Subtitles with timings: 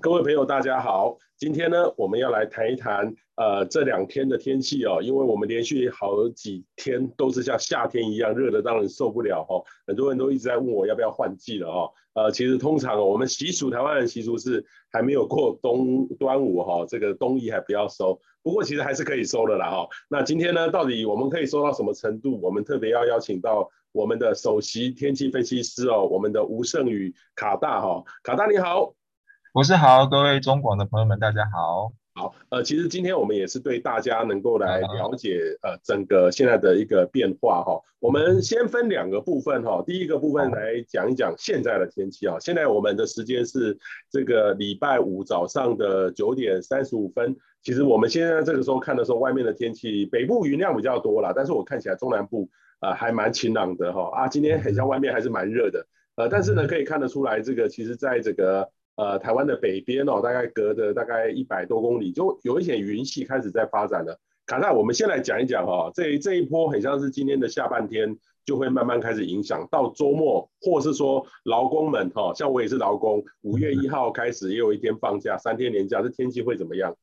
[0.00, 1.18] 各位朋友，大家好。
[1.36, 9.62] 今天呢，我们要来谈一谈呃这两天的天气哦，因为我们连续好几天都是像夏天一样热的，让人受不了哦。
[9.86, 11.90] 很多人都一直在问我要不要换季了哦。
[12.14, 18.18] 呃，其实通常我们习俗，台湾人习俗是还没有过冬端午哈，这个冬衣还不要收。
[18.42, 19.86] 不过其实还是可以收的啦哈。
[20.08, 22.40] 那今天呢，到底我们可以收到什么程度？
[22.40, 28.94] 我们特别要邀请到我们的首席天气分析师哦，我们的吴胜宇卡大哈，卡大你好。
[29.52, 31.90] 博士好，各位中广的朋友们，大家好。
[32.14, 37.80] 好，呃，其实今天我们也是对大家能够来了解，呃，整个现在的一个变化哈。
[37.98, 42.36] 我们先分两个部分哈，第一个部分来讲一讲现在的天气啊。
[42.38, 43.76] 现在我们的时间是
[44.08, 47.36] 这个礼拜五早上的九点三十五分。
[47.60, 52.48] 其实我们现在这个时候看的时候，外面的天气，北部云量比较多啦，但是我看起来中南部
[52.78, 54.10] 啊，呃，还蛮晴朗的哈。
[54.14, 58.70] 啊，今天很像外面还是蛮热的，呃，但是呢，可以看得出来，这个其实在这个。
[58.96, 64.20] 呃，台湾的北边哦，大概隔着大概一百多公里，就有一些云系开始在发展了。
[64.44, 76.94] 卡大，我们先来讲一讲哈、哦，这这一波很像是今天的下半天就会慢慢开始影响到周末，或是说劳工们哈、像我也是劳工，五月一号开始也有一天放假，三天连假，这天气会怎么样？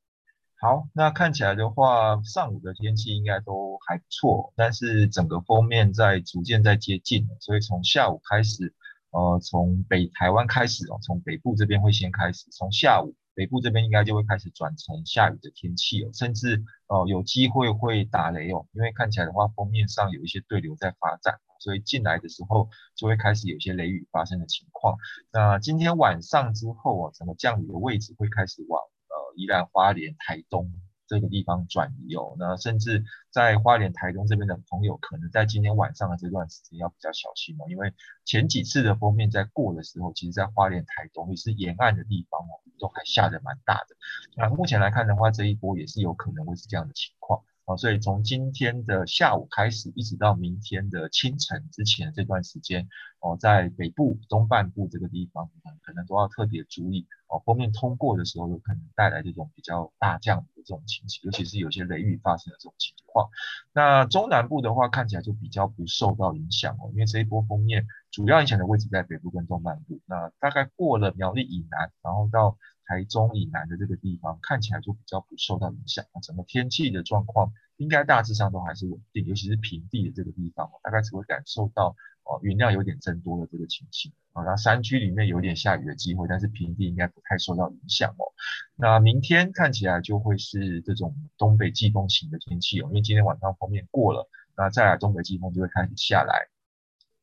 [0.61, 8.73] 好，那看起来的话，上午的天气应该都还不错，但是整个锋面在逐渐在接近，所以从下午开始。
[9.11, 24.97] 呃，从北台湾开始哦，从北部这边会先开始，从下午北部这边应该就会开始转成下雨的天气哦，甚至呃有机会会打雷哦，因为看起来的话，封面上有一些对流在发展，所以进来的时候就会开始有一些雷雨发生的情况。
[25.31, 30.71] 那今天晚上之后啊，整个降雨的位置会开始往呃宜兰花莲、台东。
[31.07, 37.93] 这个地方转移哦，那甚至在花莲、台东这边的朋友，可能在今天晚上的这段时间要比较小心哦，因为
[38.25, 43.95] 前几次的封面在过的时候，其实在花莲、台东也是沿岸的地方哦，都还下得蛮大的。
[44.35, 47.41] 那目前来看的话，这一波也是有可能会是这样的情况。
[47.65, 52.87] 哦，所以从今天的下午开始，一直到明天的清晨之前这段时间，
[53.19, 55.49] 哦，在北部东半部这个地方，
[55.81, 57.41] 可能都要特别注意哦。
[57.45, 63.29] 锋面通过的时候，有可能带来这种比较大降雨的这种情形，尤其是有些雷雨发生的这种情况。
[63.73, 67.85] 那中南部的话，看起来就比较不受到影响哦，因为这一波锋面
[68.17, 69.99] 主要影响的位置在北部跟东半部。
[70.07, 84.41] 那大概过了苗栗以南，然后到台中以南的这个地方看起来就比较不受到影响，那整个天气的状况应该大致上都还是稳定，尤其是平地的这个地方，大概只会感受到哦云量有点增多的这个情形啊。
[84.43, 88.33] 那山区里面有点下雨的机会，但是平地应该不太受到影响哦。
[88.75, 96.47] 那明天看起来就会是这种东北季风型的天气哦，因为今天晚上锋面过了，那再来东北季风就会开始下来。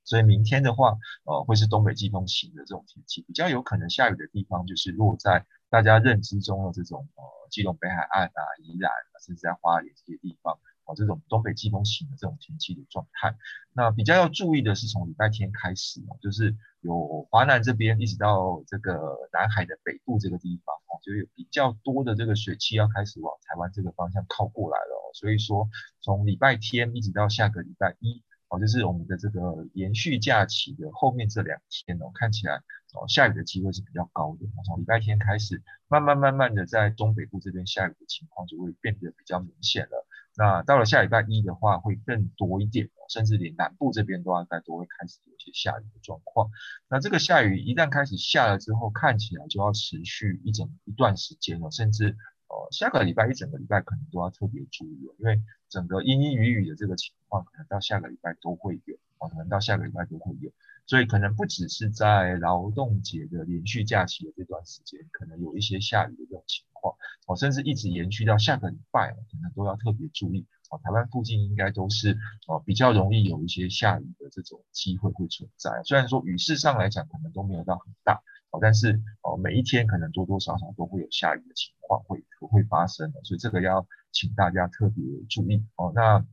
[0.04, 13.34] 所以明天的话，呃，会是东北季风型的这种天气，比较有可能下雨的地方就是落在大家认知中的这种呃，基隆北海岸啊、宜兰啊，甚至在花莲这些地方，哦、这种东北季风型的这种天气的状态。
[13.72, 25.10] 那比较要注意的是，从礼拜天开始哦，就是有华南这边一直到这个南海的北部这个地方哦，就有比较多的这个水汽要开始往台湾这个方向靠过来了哦。
[25.14, 25.68] 所以说，
[26.02, 28.22] 从礼拜天一直到下个礼拜一。
[28.58, 32.56] 就是我们的这个延续假期的后面这两天哦，看起来
[32.94, 34.46] 哦下雨的机会是比较高的。
[34.64, 40.06] 从礼拜天开始，慢慢慢慢的在中北部这边下雨的情况就会变得比较明显了。
[40.36, 46.50] 那到了下礼拜一的话，会更多一点，甚至连南部这边都大概都会开始有些下雨的状况。
[46.88, 52.16] 那这个下雨一旦开始下了之后，看起来就要持续一整一段时间了，甚至。
[52.54, 60.52] 呃，下个礼拜一整个礼拜可能都要特别注意了，因为整个阴阴雨雨的这个情况，可能到下个礼拜都会有，哦，可能到下个礼拜都会有，
[60.86, 66.94] 所以可能不只是在劳动节的连续假期的这段时间，可能有一些下雨的这种情况，
[67.26, 70.46] 哦，甚至一直延续到下个礼拜，可能都要特别注意。
[70.70, 72.16] 哦，台湾附近应该都是
[72.46, 78.22] 哦比较容易有一些下雨的这种机会会存在，虽然说雨势上来讲可能都没有到很大。
[78.50, 82.22] 哦但是哦，每一天可能多多少少都会有下雨的情况会
[82.54, 85.92] 会发生的，所以这个要请大家特别注意哦。
[85.94, 86.24] 那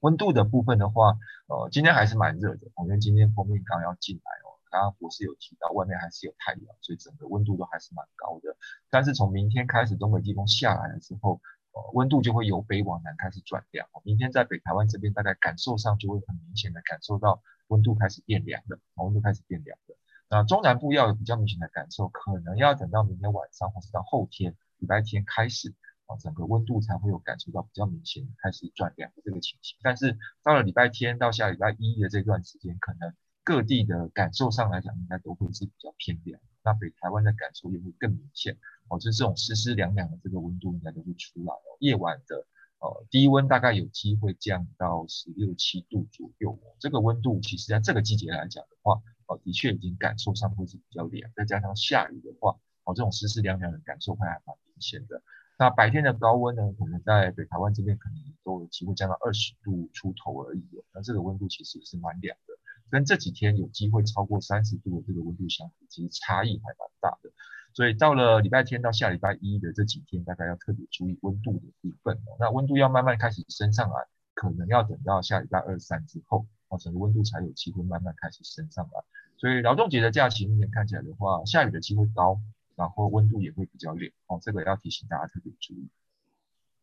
[0.00, 8.56] 温度的部分的话，呃，今天还是蛮热的，因为今天锋面刚要进来哦，刚刚博士有提到外面还是有太阳，所以整个温度都还是蛮高的。
[8.88, 11.40] 但是从明天开始东北季风下来了之后，
[11.72, 13.86] 呃，温度就会由北往南开始转凉。
[14.02, 19.96] 明天在北台湾这边大概感受上就会很明显的感受到温度开始变凉了，温度开始变凉了。
[20.30, 25.74] 那中南部要有比较明显的感受，可能要等到明天晚上或是到后天礼拜天开始，
[26.06, 29.78] 啊，整个温度才会有感受到比较明显开始转凉的这个情形。
[29.82, 36.40] 但是到了礼拜天到下礼拜一的这段时间，可能各地的感受上来讲，应该都会是比较偏凉。
[36.62, 41.76] 那北台湾的感受也会更明显哦，就是这种湿湿凉凉的这个温度应该都会出来哦。
[41.78, 42.46] 夜晚的
[42.80, 55.22] 呃低温大概有机会降到十六七度左右，这个温度其实在这个季节来讲的话，哦的确已经感受上会是比较凉，再加上下雨的话，哦这种湿湿凉凉的感受会还蛮明显的。
[55.58, 60.64] 那白天的高温呢，可能在北台湾这边可能都有机会降到二十度出头而已。
[60.94, 62.54] 那这个温度其实也是蛮凉的。
[62.90, 67.30] 跟这几天有机会超过三十度的这个温度相比，其实差异还蛮大的。
[67.74, 72.18] 所以到了礼拜天到下礼拜一的这几天，大概要特别注意温度的部分。
[72.40, 79.02] 那温度要慢慢开始升上来，可能要等到下礼拜二三之后，哦，整个温度才有机会慢慢开始升上来。
[79.36, 82.40] 所以劳动节的假期目前看起来的话，下雨的机会高，
[82.80, 84.40] 然后温度也会比较烈哦。
[84.40, 85.86] 这个要提醒大家特别注意。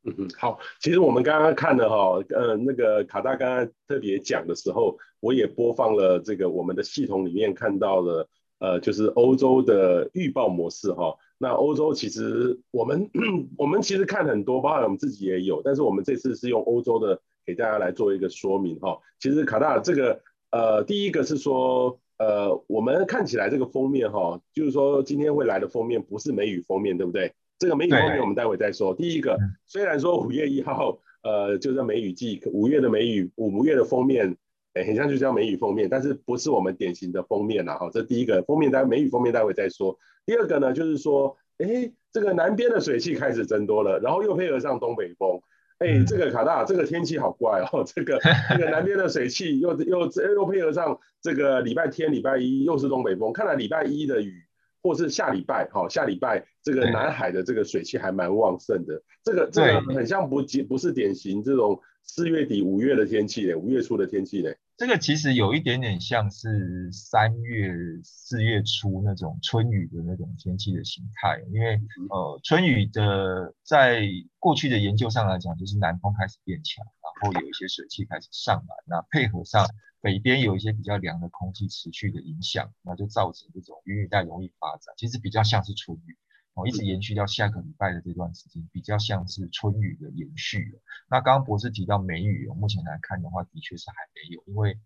[0.03, 8.29] 嗯嗯，好，其实我们刚刚看的哈，呃，那个卡大刚刚特别讲的时候，我也播放了这个我们的系统里面看到的，
[8.59, 11.17] 呃，就是欧洲的预报模式哈。
[11.39, 13.09] 那欧洲其实我们
[13.57, 18.99] 我们其实看很多，包括我们自己也有，但是我们这次是用欧洲的给大家来做一个说明哈。
[19.19, 20.21] 其实卡大这个，
[20.51, 27.33] 呃，第一个是说，呃，我们看起来这个封面哈，就是说今天会来的封面不是梅雨封面，对不对？
[27.59, 28.93] 这个梅雨封面我们待会再说。
[28.93, 34.35] 第一个，虽然说五月一号，呃，就是梅雨季，五月的梅雨，五月的封面，
[34.73, 37.89] 哎，很像就叫梅雨封面，但是不是我们典型的封面呐，哈。
[37.91, 39.97] 这第一个封面，待梅雨封面待会再说。
[40.25, 45.41] 第二个呢，就是说，哎，这个南边的水汽开始增多了，然后又配合上东北风，
[45.79, 48.19] 哎，这个卡大，这个天气好怪哦，这个
[48.51, 54.43] 这个南边的水汽又又又配合上这个礼拜天、礼拜一又是东北风，看来礼拜一的雨。
[54.83, 64.55] 或是下礼拜，好，下礼拜这个南海的这个水汽还蛮旺盛的，这个这个很像不不是典型这种四月底五月的天气嘞，五月初的天气嘞。
[64.77, 74.07] 这个其实有一点点像是三月四月初那种春雨的那种天气的形态，因为呃春雨的在
[74.37, 79.67] 过去的研究上来讲，就是南风开始变强，然后有一些水汽开始上来，那配合上。
[79.99, 84.93] 北边有一些比较凉的空气持续的影响，那就造成这种云雨带容易发展。
[84.95, 86.15] 其实比较像是春雨，
[86.57, 90.81] 哦，一直延续到下个礼拜的这段时间，比较像是春雨的延续。
[91.07, 94.79] 那刚刚博士提到梅雨，目前来看的话，的确是还没有，因为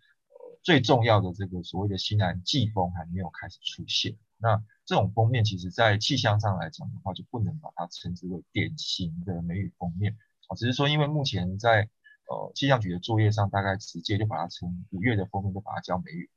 [0.61, 4.17] 最重要的这个所谓的西南季风还没有开始出现。
[4.37, 10.17] 那这种封面，其实在气象上来讲的话，就不能把它称之为典型的梅雨封面，
[10.49, 11.89] 哦，只是说因为目前在
[12.27, 16.29] 呃，气象局的作业上大概直接就把它称五月的封面，就把它叫梅雨。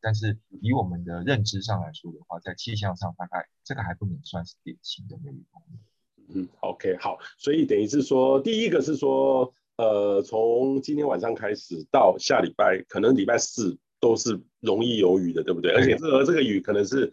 [0.00, 5.80] 但是以我们的认知上来说的话，在气象上大概这个还不能算是典型的梅雨锋面。
[6.28, 15.72] 嗯，OK，好，所以等于是说，第一个是说，呃，从今天晚上开始到下礼拜，可能礼拜四都是容易有雨的，对不对？
[15.72, 17.12] 对，而且这个这个雨可能是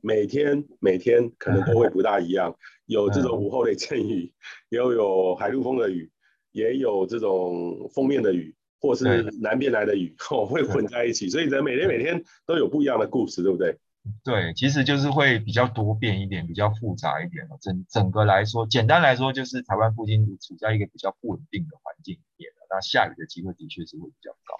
[0.00, 2.56] 每天每天可能都会不大一样，
[2.86, 4.32] 有这种午后雷阵雨，
[4.68, 6.10] 也有有海陆风的雨。
[6.52, 13.78] 也有这种封面的雨，或是南边来的雨， 哦，会混在一起，所以人每天每天都有不一样的故事，对不对？
[14.24, 17.46] 对，其实就是会比较多变一点，比较复杂一点。
[17.60, 24.56] 整整个来说，简单来说，就是台湾附近处在一个比较不稳定的环境里面，那下雨的机会的确是会比较高。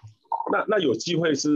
[0.52, 1.50] 那那有机会是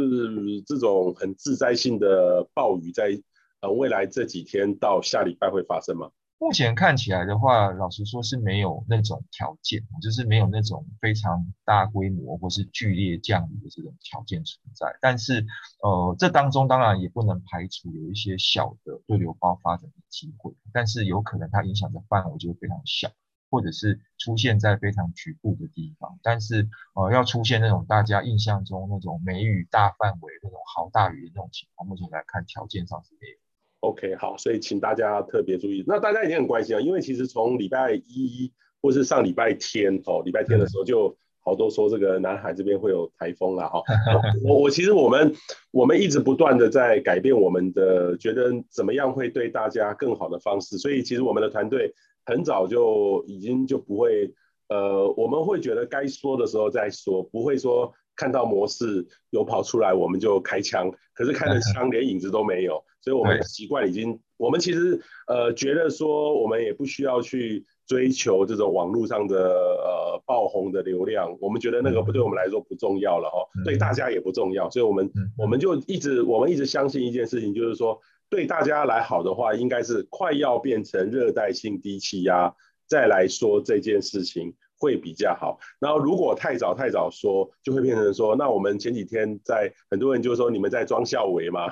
[0.67, 3.17] 这种很致灾性的暴雨，在
[3.61, 6.11] 呃未来这几天到下礼拜会发生吗？
[6.38, 14.87] 目前看起来的话，老实说是没有那种条件，就是没有那种非常大规模或是剧烈降雨的这种条件存在。
[15.00, 15.47] 但是，
[15.83, 23.11] 呃，这当中当然也不能排除有一些小的对流包发展的机会，但是有可能它影响的范围就会非常小，
[23.50, 26.19] 或者是出现在非常局部的地方。
[26.23, 33.46] 但是，呃，要出现那种大家印象中那种梅雨大范围那种豪大雨的那种情况，目前来看条件上是没有。
[33.80, 35.85] OK，好，所以请大家特别注意。
[35.87, 38.52] 那大家也很关心啊，因为其实从礼拜一
[38.83, 43.83] 或是上礼拜天哦，礼拜天的时候就好多说这个南海这边会有台风了哈。
[44.45, 45.33] 我我其实我们
[45.71, 54.33] 我们一直不断的在改变我们的觉得怎么样会对大家更好的方式，所以其实我们的团队很早就已经就不会
[54.68, 57.92] 呃，我们会觉得该说的时候再说，不会说。
[58.16, 60.90] 看到模式有跑出来，我们就开枪。
[61.14, 64.18] 可是开了枪 连影子都没有，所以我们习惯已经。
[64.38, 71.35] 我们其实呃觉得说，我们也不需要去追求这种网络上的呃爆红的流量。
[71.40, 74.68] 我们觉得那个不对我们来说不重要了哦，对大家也不重要。
[74.68, 82.54] 所以我们我们就一直我们一直相信一件事情，就是说对大家来好的话，应该是快要变成热带性低气压
[82.87, 84.52] 再来说这件事情。
[84.78, 85.59] 会比较好。
[85.78, 91.68] 然后如果太早太早说，就会变成说，那我们前几天在很多人就说你们在装校委嘛，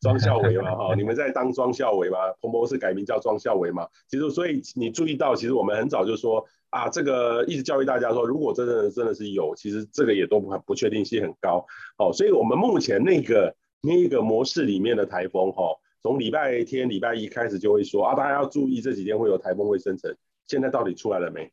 [0.00, 3.86] 装校委嘛哈， 你们在当装校委嘛，彭博士改名叫装校委嘛。
[4.08, 11.64] 其实所以你注意到，其实我们很早就说啊，这个一直教育大家说，如果真的真的是有，其实这个也都不不确定性很高。
[11.96, 15.64] 好，所以我们目前那个那一个模式里面的台风哈，
[16.02, 20.14] 从礼拜天礼拜一开始就会说啊，大家要注意这几天会有台风会生成。
[20.48, 21.50] 现在到底出来了没？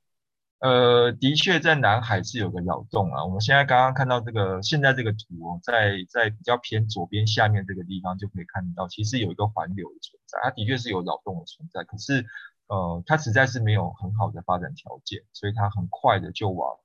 [0.59, 3.25] 呃，的确在南海是有个扰动啊。
[3.25, 11.83] 我们现在刚刚看到这个，现在这个图哦，在在比较偏左边下面这个地方就可以看到，其实有一个环流的存在，它的确是有扰动的存在。
[11.83, 12.25] 可是，
[12.67, 16.77] 呃，它实在是没有很好的发展条件，所以它很快的就往。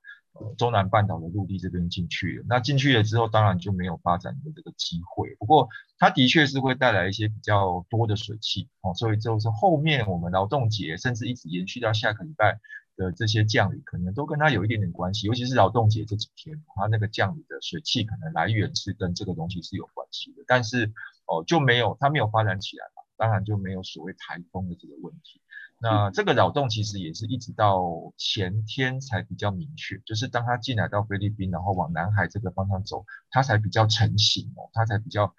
[0.59, 5.33] 中南半岛的陆地这边进去了，那进去了之后，当然就没有发展的这个机会。
[5.38, 12.59] 不过，它的确是会带来一些比较多的水汽哦，所以就是后面我们劳动节，甚至一直延续到下个礼拜
[12.96, 15.26] 的这些降雨，可能都跟它有一点点关系。
[15.26, 20.44] 尤其是劳动节这几天，它那个降雨的水汽可能来源是跟这个东西是有关系的。
[20.46, 20.92] 但是
[21.26, 25.40] 哦，就没有它没有发展起来嘛，当然就没有所谓台风的这个问题。
[25.80, 27.82] 那这个扰动其实也是一直到
[28.16, 35.34] 前天才比较明确，就是当它进来到菲律宾，然后往南海这个方向走，它才比较成型哦，它才比较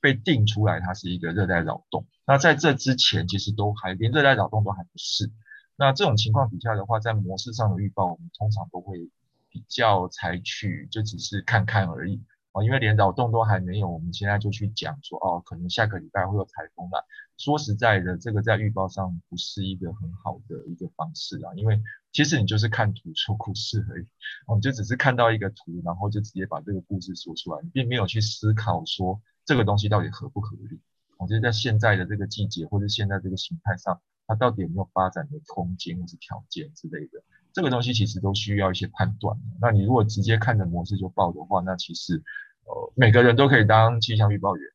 [0.00, 2.06] 被定出来，它是一个热带扰动。
[2.26, 5.30] 那在这之前，其实都还连热带扰动都还不是。
[5.76, 9.10] 那这种情况底下的话，在模式上的预报，我们通常都会
[9.50, 12.64] 比较采取就只是看看而已啊。
[12.64, 17.00] 因为连扰动都还没有，我们现在就去讲说，哦，可能下个礼拜会有台风来。
[17.36, 21.78] 说实在的，这个在预报上不是一个很好的一个方式啊，因为
[22.10, 24.06] 其实你就是看图说故事而已，
[24.46, 30.80] 哦，你就只是看到一个图，然后就直接把这个故事说出来，你并没有去思考说这个东西到底合不合理。
[31.18, 39.36] 我觉得在现在的这个季节或者现在这个形态上，它到底有没有发展的空间或是条件之类的，这个东西其实都需要一些判断。
[39.60, 42.22] 那你如果直接看着模式就报的话，那其实。
[42.68, 44.68] 呃，每个人都可以当气象预报员，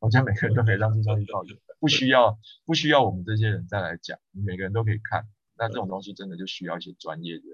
[0.00, 5.26] 我觉得每个人都可以当气象预报员，不需要不需要我们这些人再来讲，每个人都可以看。
[5.56, 7.44] 那这种东西真的就需要一些专业的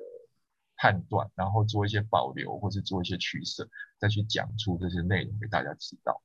[0.77, 6.21] 判断，然后做一些保留，或是做一些取舍，再去讲出这些内容给大家知道。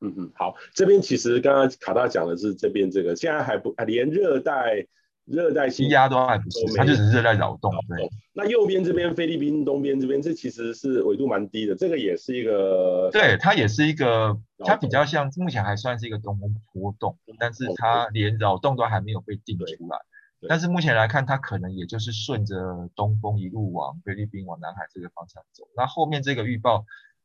[0.00, 4.86] 嗯嗯，好，这边其实刚刚卡大讲的是这边这个，现在还不连热带。
[5.26, 7.72] 热带气压都还不是，它就只是热带扰动。
[7.88, 13.08] 对，那右边这边菲律宾东边这边，这其实是纬度蛮低的，这个也是一个。
[13.10, 19.98] 对，它也是一个，它比较像目前还算是一个东风波动，但是它连扰动都还没有被定出来。
[20.46, 25.64] 但是目前来看，它可能也就是顺着东风一路往菲律宾往南海这个方向走。
[25.74, 26.84] 那后面这个预报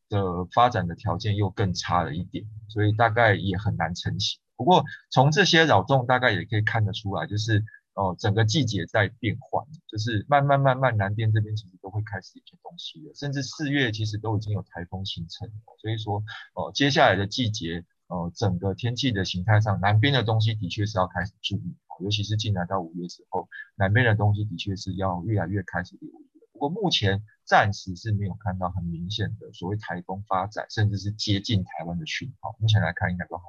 [0.09, 4.41] 的发展的条件又更差了一点，所以大概也很难成型。
[4.55, 7.63] 不过从这些扰动大概也可以看得出来，就是。
[7.95, 15.53] 哦，整个季节在变换，就是慢慢慢慢，南边这边其实都会开始有些东西了，甚至四月其实都已经有台风形成了。
[15.81, 16.23] 所以说，
[16.53, 26.25] 哦，接下来的季节，呃，整个天气的形态上，南边的东西的确是要开始注意，尤其是进来到五月之后，南边的东西的确是要越来越开始留意。
[26.53, 32.55] 不过目前暂时是没有看到很明显的所谓台风发展，甚至是接近台湾的讯号。
[32.59, 33.43] 目前来看，应该都还。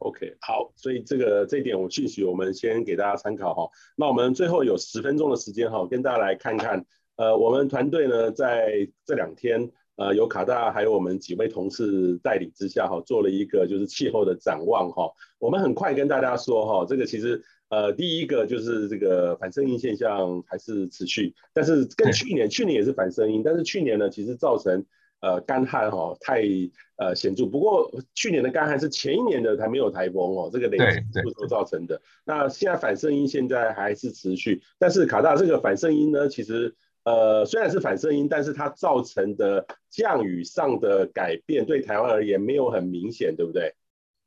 [0.00, 3.68] OK，好，所以这个这一点我继续，我们先给大家参考哈。
[3.96, 15.10] 那我们最后有十分钟的时间哈，跟大家来看看，呃，我们团队呢在这两天，呃，有卡大还有我们几位同事带领之下哈，做了一个就是气候的展望哈。
[15.40, 24.84] 我们很快跟大家说哈，这个其实呃第一个就是这个反声音现象还是持续，但是跟去年去年也是反声音，但是去年呢其实造成。
[25.20, 26.44] 呃，干旱哈太
[26.96, 32.00] 呃显著，不过去年的干旱是前一年的还没有台风哦，这个累积所造成的。
[32.24, 36.72] 那现在反声音现在还是持续，但是卡大这个反声音呢，其实
[37.02, 43.74] 呃虽然是反声音，但是它造成的降雨上的改变对台湾而言没有很明显，对不对？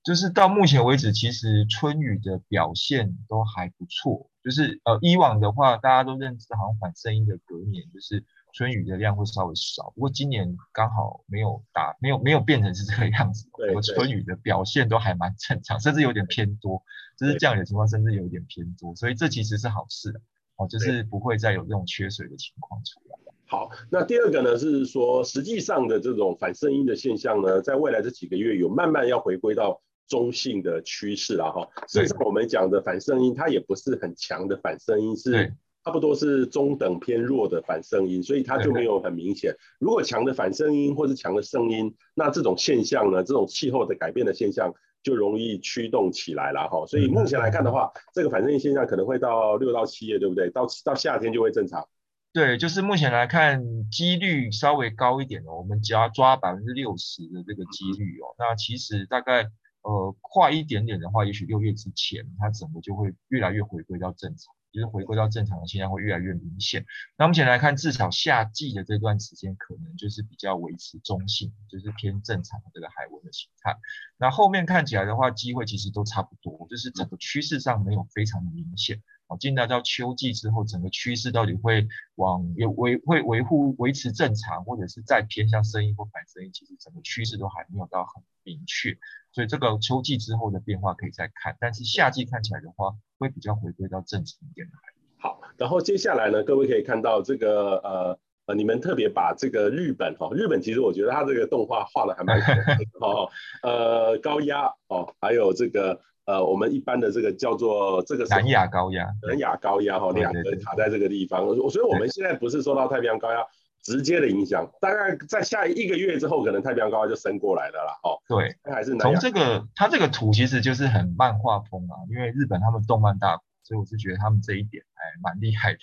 [0.03, 4.29] 就是到目前为止，其实春雨的表现都还不错。
[4.43, 8.25] 就是呃以往的话，大家都认知好像反圣音的隔年就是。
[8.53, 13.47] 春雨的量会稍微少，不过今年刚好没有打，没有没有变成是这个样子。
[13.55, 16.83] 对，对，春雨的表现都还蛮正常，甚至有点偏多，
[17.17, 20.21] 就是降雨的情况甚至有点偏多，所以这其实是好事
[20.57, 23.17] 哦，就是不会再有这种缺水的情况出来。
[23.45, 29.81] 好，那第二个呢是说，实际上的这种反声音的现象呢，在未来这几个月有慢慢要回归到
[30.11, 31.67] 中性的趋势了哈。
[31.87, 35.55] 实际上我们讲的反声音，它也不是很强的反声音，是。
[35.83, 39.55] 差不多是中等偏弱的反声音，所以它就没有很明显。
[39.79, 46.85] 如果强的反声音或是强的声音，那这种现象呢，这种气候的改变的现象就容易驱动起来了哈。
[46.85, 50.51] 所以目前来看的话，这个反声音现象可能会到六到七月，对不对？
[50.51, 51.83] 到到夏天就会正常。
[52.31, 59.47] 对，就是目前来看，几率稍微高一点哦，我们只要抓百分之六十的这个几率哦，那其实大概
[59.81, 64.53] 呃快一点点的话，也许六月之前，它整个就会越来越回归到正常。
[64.73, 66.85] 就是回归到正常的现象会越来越明显。
[67.17, 73.75] 那目前来看，至少夏季的这段时间可能就是比较维持中性，就是偏正常的这个海温的形态。
[74.17, 79.01] 那后面看起来的话，机会其实都差不多，就是整个趋势上没有非常的明显。
[79.37, 88.97] 进来到秋季之后，整个趋势到底会往有维会维护维持正常，或者是再偏向声音或反声音，其实整个趋势都还没有到很明确。
[89.31, 92.95] 所以这个秋季之后的变化可以再看，但是夏季看起来的话。
[93.21, 94.73] 会比较回归到正常一点的。
[95.19, 98.19] 好，然后接下来呢，各位可以看到这个呃
[98.51, 103.29] 呃，你们特别把这个日本哈、哦，日本其实我觉得它这个动画画的还蛮可爱的哦，
[103.63, 113.45] 呃高压哦，还有这个呃我们一般的这个叫做这个南亚高压，南亚高压哈，两个卡在这个地方，所以我们现在不是受到太平洋高压
[113.83, 117.93] 直接的影响，大概在下一个月之后，可能太平洋高压就升过来了啦。
[118.03, 125.79] 哦，对，还是从这个它这个图其实就是很漫画风啊，因为日本他们动漫大国，所以我是觉得他们这一点还蛮厉害的。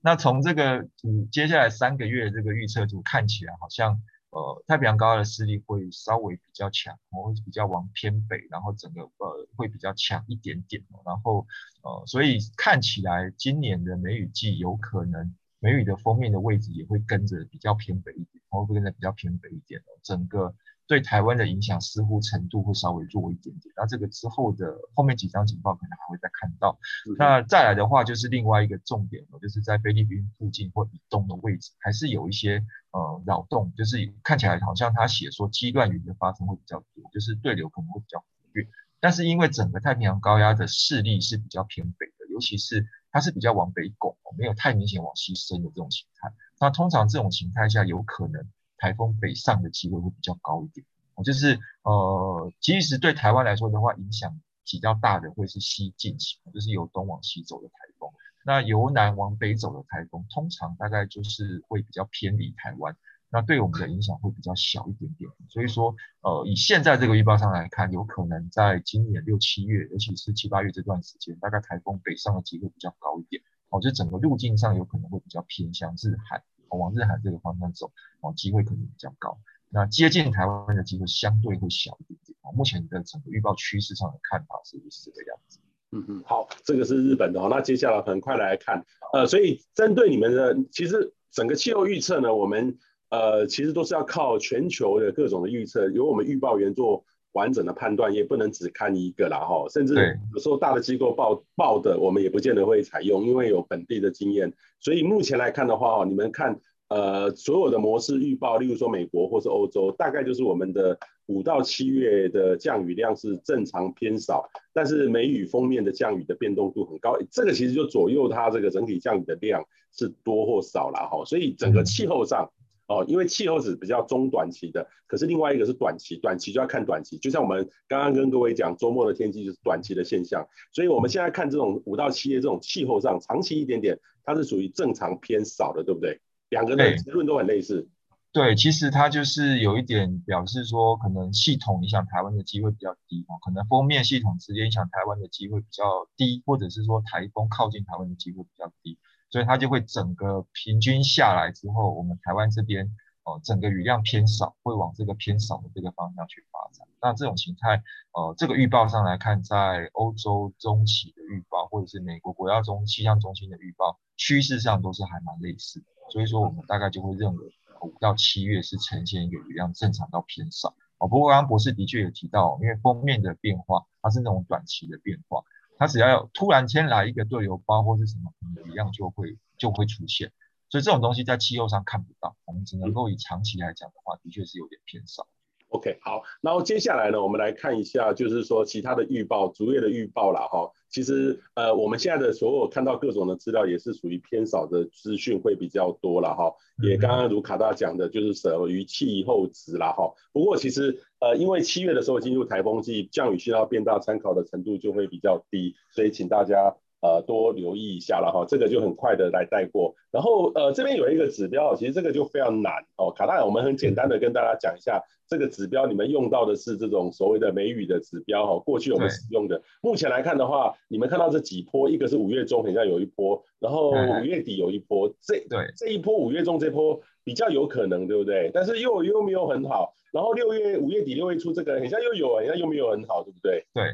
[0.00, 11.44] 那从这个图接下来三个月这个预测图看起来，好像呃太平洋高压的势力会稍微比较强，我会比较往偏北，然后整个呃会比较强一点点，然后
[11.82, 15.34] 呃所以看起来今年的梅雨季有可能。
[15.64, 20.52] 梅雨的锋面的位置也会跟着比较偏北一点，然后会跟着比较偏北一点哦，整个
[20.86, 23.72] 对台湾的影响似乎程度会稍微弱一点点。
[23.76, 26.78] 那这个之后的后面几张警报可能还会再看到。
[27.18, 38.66] 那再来的话就是另外一个重点了，就是在菲律宾附近或以东的位置，还是有一些呃扰动，就是看起来好像他写说激乱云的发生会比较多，就是对流可能会比较活跃。
[39.00, 46.32] 但是因为整个太平洋高压的势力是比较偏北的，尤其是它是比较往北拱，没有太明显往西伸的这种形态。
[46.60, 48.46] 那通常这种形态下，有可能
[48.82, 50.84] 台风北上的机会会比较高一点。
[51.24, 58.10] 就是呃，其实对台湾来说的话，影响比较大的会是西进型，就是由东往西走的台风。
[58.44, 62.96] 那由南往北走的台风，通常大概就是会比较偏离台湾。
[63.30, 76.42] 那对我们的影响会比较小一点点，所以说，呃，以现在这个预报上来看，有可能在今年六七月，尤其是七八月这段时间，大概台风北上的机会比较高一点，哦，就整个路径上有可能会比较偏向日韩，
[76.72, 79.38] 哦，往日韩这个方向走，哦，机会可能比较高。
[79.68, 82.36] 那接近台湾的机会相对会小一点点。
[82.40, 85.60] 哦，目前的整个预报趋势上的看法是不是这个样子？
[85.92, 87.48] 嗯嗯，好，这个是日本的哦。
[87.50, 92.78] 那接下来很快来看，呃，所以针对你们的，其实整个气候预测呢，我们。
[93.12, 99.66] 呃，其实都是要靠全球的各种的预测，由我们预报员做完整的判断，也不能只看一个啦哈。
[99.70, 99.94] 甚至
[100.34, 104.52] 有时候大的机构报报的，我们也不见得会采用，因为有本地的经验。
[104.80, 121.24] 所以目前来看的话，你们看，呃，所有的模式预报，例如说美国或是欧洲，大概就是我们的五到七月的降雨量是正常偏少，但是梅雨封面的降雨的变动度很高，这个其实就左右它这个整体降雨的量是多或少啦哈。
[121.24, 122.44] 所以整个气候上。
[122.44, 122.61] 嗯
[122.92, 127.16] 哦，因为气候是比较中短期的，可是另外一个是短期，短期就要看短期。
[127.16, 136.20] 就像我们刚刚跟各位讲，周末的天气就是短期的现象，所以我们现在看这种五到七月这种气候上，长期一点点，它是属于正常偏少的，对不对？
[136.50, 137.88] 两个的结论都很类似。
[138.30, 145.84] 对，其实它就是有一点表示说，可能系统影响台湾的机会比较低哦，可能封面系统直接影响台湾的机会比较
[146.16, 148.98] 低，或者是说台风靠近台湾的机会比较低。
[149.32, 152.84] 所以它就会整个平均下来之后，我们台湾这边
[153.24, 156.86] 呃整个雨量偏少，会往这个偏少的这个方向去发展。
[157.00, 165.86] 那这种形态，呃，这个预报上来看，在欧洲中期的预报，或者是美国国家中气象中心的预报，趋势上都是还蛮类似的。
[166.10, 170.74] 所以说，我们大概就会认为五到七月是呈现一个雨量正常到偏少。
[170.98, 175.42] 哦，不过刚刚博士的确有提到，因为锋面的变化，它是那种短期的变化。
[175.82, 178.30] 它只要突然间来一个对流包或是什么，
[178.70, 180.30] 一样就会就会出现，
[180.68, 185.26] 所以这种东西在气候上看不到，我们只能够以长期来讲的话，的确是有点偏少。
[185.70, 190.46] OK，好，然后接下来呢，我们来看一下，就是说其他的预报，逐月的预报了。
[190.46, 190.70] 哈。
[190.92, 196.52] 其实呃，我们现在的所有看到各种的资料，也是属于偏少的资讯会比较多了哈。
[196.82, 200.12] 也刚刚如卡大讲的，就是属于气候值啦哈。
[200.32, 208.46] 不过其实呃，因为七月的时候进入台风季，降雨需要变大，参考的程度就会比较低，所以请大家呃多留意一下了哈。
[208.48, 209.94] 这个就很快的来带过。
[210.10, 213.12] 然后呃这边有一个指标，其实这个就非常难哦。
[213.14, 218.58] 卡大，我们很简单的跟大家讲一下，这个指标你们用到的是这种所谓的美语的指标哈。
[218.64, 228.50] 过去我们使用的，目前来看的话，你们看到这几波，一个是五月中，很像有一波，然后五月底有一波，这对这一波五月中这波比较有可能，对不对？
[228.54, 229.94] 但是又又没有很好。
[230.12, 233.64] 然后六月五月底六月初这个，好像又有，好像又没有很好，对不对？
[233.72, 233.84] 对，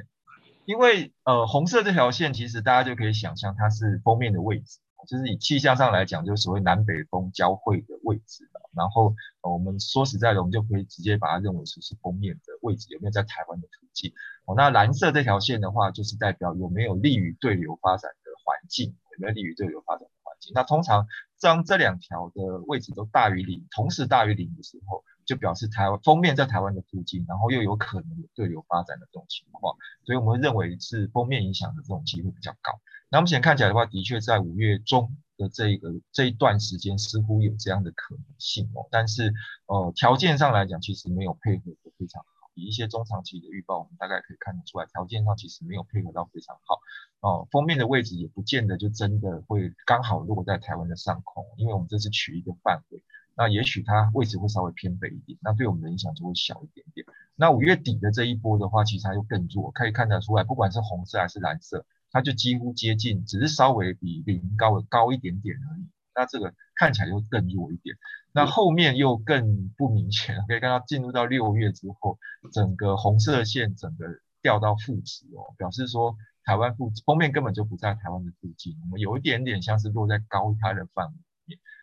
[0.68, 8.46] 因为呃红色这条线，其实大家就可以想象它是锋面的位置，就是以气象上来讲，就是所谓南北风交汇的位置。
[8.76, 14.12] 然后我们说实在的，我们就可以直接把它认为是是锋面的位置，有没有在台湾的附近？
[14.44, 20.52] 哦，那蓝色这条线的话，就是代表有没有利于对流发展的环境，有没有利于对流发展的环境？
[20.54, 21.07] 那通常
[21.40, 25.02] 当这两条的位置都大于零，同时大于零的时候。
[25.29, 32.73] 就表示台湾封面在台湾的附近，然后又有可能有对流发展的这种情况，所以我们认为是封面影响的这种机会比较高。
[33.11, 39.35] 那目前看起来的话，的确在五月中的这一个这一段时间似乎有这样的可能性哦，但是
[39.67, 42.29] 呃条件上来讲，其实没有配合的非常好。
[42.55, 46.81] 以一些中长期的预报，我们大概可以看得出来，条件上其实没有配合到非常好
[47.21, 47.47] 哦。
[47.53, 53.05] 封面的位置也不见得就真的会刚好落在台湾的上空，因为我们这是取一个范围。
[53.38, 57.07] 那也许它位置会稍微偏北一点，那对我们的影响就会小一点点。
[57.37, 65.87] 那五月底的这一波的话，其实它就更弱，可以看得出来，不管是红色还是蓝色，它就几乎接近，只是稍微比零高的高一点点而已。
[66.16, 67.96] 那这个看起来就更弱一点。
[68.33, 72.18] 那后面又更不明显，可以看到进入到六月之后，
[72.53, 74.05] 整个红色线整个
[74.42, 81.12] 掉到负值哦，表示说台湾负封面根本就不在台湾的附近，我们有一点点像是落在高开的范围。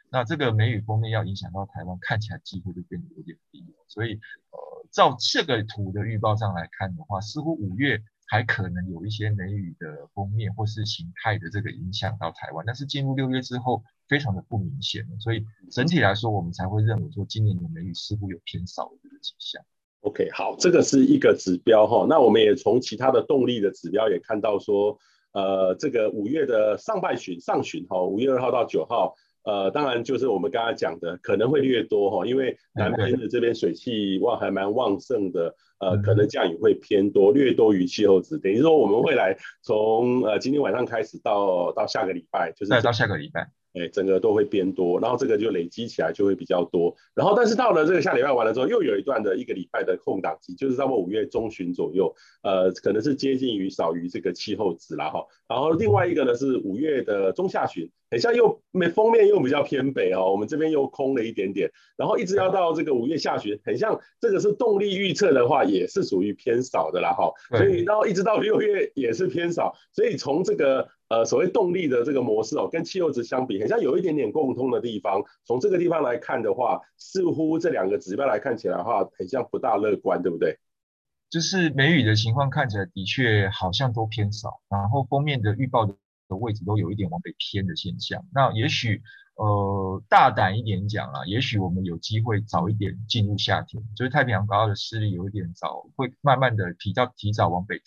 [0.09, 4.13] 那这个梅雨锋面要影响到台湾，看起来机会就变得有点低了，所以
[4.51, 19.61] 呃，照这个图的预报上来看的话，似乎五月还可能有一些梅雨的锋面或是形态的这个影响到台湾，但是进入六月之后，非常的不明显，所以整体来说，我们才会认为说今年的梅雨似乎有偏少的这个迹象。
[20.01, 24.97] OK，好，这个是一个指标哈，那我们也从其他的动力的指标也看到说，
[25.33, 29.15] 呃，这个五月的上半旬上旬哈，五月二号到九号。
[29.45, 38.37] 呃，当然就是我们刚刚讲的，可能会略多哈，因为南边的这边水汽旺还蛮旺盛的，呃，可能降雨会偏多，略多于气候值。
[38.39, 43.47] 等于说我们未来从呃今天晚上开始到到下个礼拜，就是再到下个礼拜。
[43.77, 55.25] 哎，整个都会变多，然后这个就累积起来就会比较多，然后但是到了这个下礼拜完了之后，又有一段的一个礼拜的空档期，就是到五月中旬左右，呃，可能是接近于少于这个气候值了哈。
[55.49, 67.31] 然后另外一个呢是五月的中下旬，等下又没封面又比较偏北哦，我们这边又空了一点点，然后一直要到这个五月下旬，很像这个是动力预测的话，也是属于偏少的啦哈。
[67.57, 70.87] 所以然后一直到六月也是偏少，所以从这个。
[71.07, 75.23] 呃，所谓动力的这个模式哦，跟汽油值相比，很像有一点点共通的地方。
[75.45, 80.57] 从这个地方来看的话，似乎这两个指标来看起来的话，很像不大乐观，对不对？
[81.29, 85.93] 就是梅雨的情况看起来的确好像都偏少，然后封面的预报的
[86.27, 88.25] 的位置都有一点往北偏的现象。
[88.33, 89.01] 那也许
[89.35, 97.83] 呃大胆一点讲啊，也许我们有机会早一点进入夏天，就是太平洋高压的势力有一点早，会慢慢的提早提早往北抬。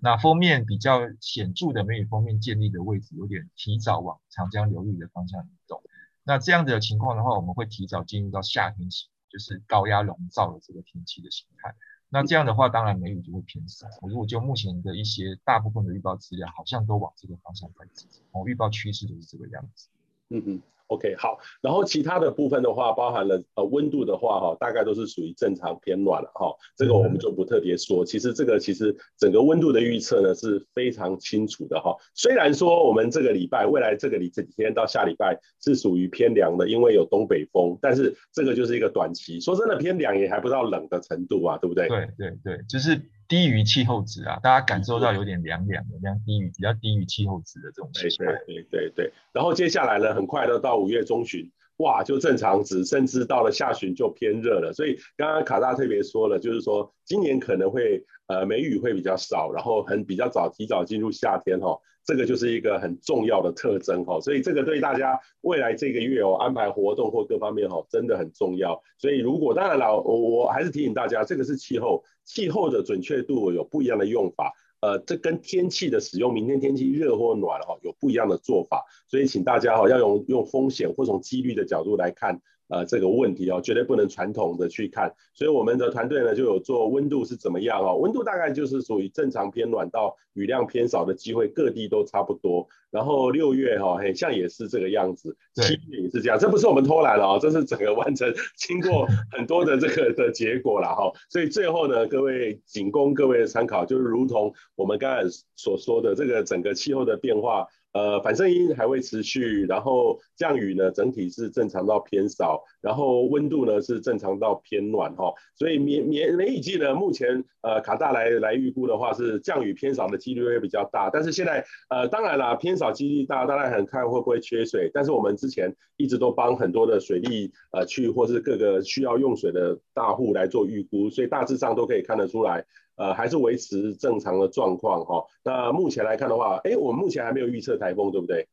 [0.00, 5.82] 那锋面比较显著的梅雨锋面建立的位置，有点提早往长江流域的方向移动。
[6.22, 11.74] 那这样的情况的话，我们会提早进入到夏天期，就是高压笼罩的这个天气的形态。
[12.14, 13.88] 那这样的话，当然梅雨就会偏少。
[14.00, 19.88] 我如果就目前的一些大部分的预报资料，好像都往这个方向在走，我预报趋势就是这个样子。
[20.28, 20.62] 嗯嗯。
[20.88, 28.04] OK，好，然后其他的部分的话，包含了呃温度的话，哈，大概都是属于正常偏暖了，哈，这个我们就不特别说。
[28.04, 31.96] 其实这个其实整个温度的预测呢是非常清楚的，哈。
[32.14, 39.40] 虽然说我们这个礼拜，未来这个礼这几天到下礼拜是属于偏凉的，因为有东北风，但是这个就是一个短期。
[39.40, 41.88] 说真的，偏凉也还不到冷的程度啊，对不对？
[41.88, 43.00] 对对对，就是。
[43.34, 48.32] 低于气候值啊，大家感受到有点凉凉的，这样低于比较低于气候值的这种情况。
[48.46, 49.12] 对对对对。
[49.32, 54.72] 然后接下来呢，很快的到五月中旬，哇，就正常值，甚至到了下旬就偏热了。
[54.72, 64.20] 所以刚刚卡大特别说了，就是说今年可能会呃梅雨会比较少，然后很比较早提早进入夏天哈、哦，这个就是一个很重要的特征哈、哦。
[64.20, 68.80] 所以这个对大家未来这个月哦安排活动或各方面哈、哦，真的很重要。
[68.98, 72.04] 所以如果当然了，我我还是提醒大家，这个是气候。
[72.26, 74.50] 气候的准确度有不一样的用法，
[74.84, 92.66] 呃，这跟天气的使用，明天天气热或暖哈，有不一样的做法，所以请大家哈要用用风险或从几率的角度来看，呃，这个问题哦，绝对不能传统的去看，所以我们的团队呢就有做温度是怎么样哦，温度大概就是属于正常偏暖到雨量偏少的机会，各地都差不多。
[92.90, 101.12] 然后六月哈、哦，很像也是这个样子，七月也是这样，这不是我们偷懒了哦，这是整个完成经过很多的这个的结果了哈。
[101.28, 107.66] 所以最后呢，各位仅供各位的参考，就是如同我们刚才所说的这个整个气候的变化。
[107.94, 132.66] 呃，反圣婴还会持续，然后降雨呢，整体是正常到偏少，然后温度呢是正常到偏暖哈、哦，所以梅梅梅雨季呢，目前呃卡大来来预估的话是降雨偏少的几率会比较大，但是现在呃当然啦，偏少几率大，当然很看会不会缺水，但是我们之前一直都帮很多的水利呃去或是各个需要用水的大户来做预估，所以大致上都可以看得出来。
[132.96, 135.24] 呃，还是维持正常的状况哈。
[135.42, 138.48] 那目前来看的话，哎，我们目前还没有预测台风，对不对？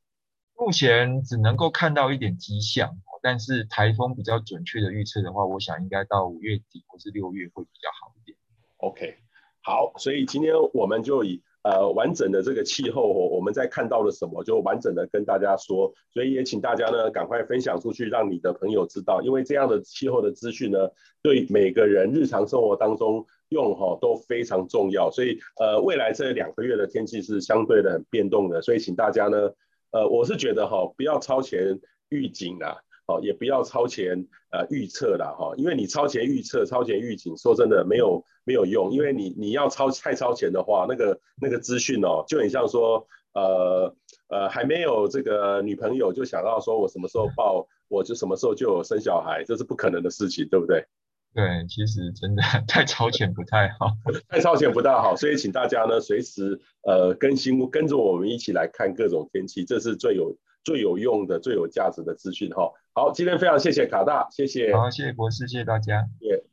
[0.57, 8.37] 目前只能够看到一点迹象，但是台风比较准确的预测的话，我想应该到五月底或是六月会比较好一点。
[8.77, 9.15] OK，
[9.63, 15.93] 好，所以今天我们就以呃完整的这个气候，我们在看到了什么，就完整的跟大家说。
[16.13, 20.89] 所以也请大家呢赶快分享出去，让你的朋友知道，因为这样的气候的资讯呢，
[21.21, 23.25] 对每个人日常生活当中。
[23.51, 29.51] 用哈都非常重要，所以呃未来这两个月的天气是相对的很变动的，所以请大家呢，
[29.91, 43.95] 呃我是觉得哈不要超前预警啦，哦也不要超前呃预测啦哈，因为你超前预测、超前预警，说真的没有没有用，因为你你要超太超前的话，那个那个资讯哦就很像说呃
[44.29, 50.85] 呃还没有这个女朋友就想到说我什么时候抱我就什么时候就有生小孩，这是不可能的事情，对不对？
[51.33, 53.87] 对，其实真的太超前不太好，
[54.27, 62.69] 太超前不大好，所以请大家呢随时呃更新，跟着我们一起来看各种天气，这是最有最有用的、最有价值的资讯哈。
[62.93, 66.50] 好，今天非常谢谢卡大，谢谢，好，谢谢博士，谢谢大家，谢谢。